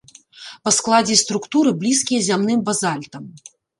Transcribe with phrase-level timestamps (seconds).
[0.67, 3.23] Па складзе і структуры блізкія зямным базальтам.